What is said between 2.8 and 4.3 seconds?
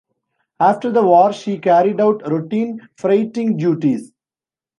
freighting duties.